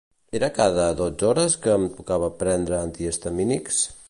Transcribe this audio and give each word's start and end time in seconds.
Era 0.37 0.47
cada 0.55 0.87
dotze 1.01 1.27
hores 1.29 1.59
que 1.67 1.75
em 1.75 1.87
tocava 2.01 2.33
prendre 2.43 2.83
antihistamínics? 2.91 3.89